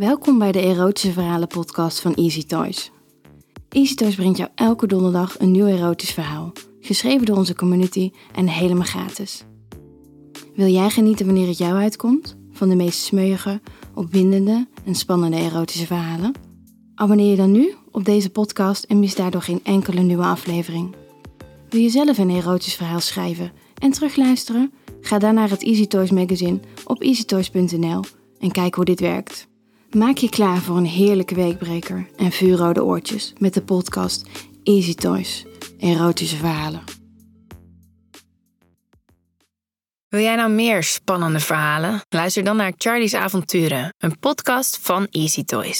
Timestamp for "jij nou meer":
40.20-40.82